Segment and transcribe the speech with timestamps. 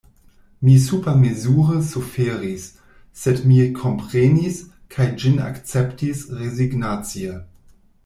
[0.67, 2.65] Mi supermezure suferis;
[3.25, 4.59] sed mi komprenis,
[4.97, 7.41] kaj ĝin akceptis rezignacie.